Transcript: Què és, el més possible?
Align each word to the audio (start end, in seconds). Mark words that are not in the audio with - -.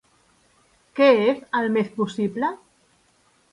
Què 1.01 1.09
és, 1.33 1.45
el 1.61 1.71
més 1.77 1.93
possible? 2.01 2.53